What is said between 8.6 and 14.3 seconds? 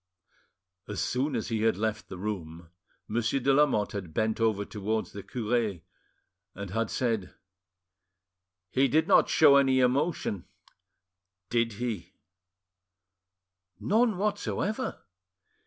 "He did not show any emotion, did—he?" "None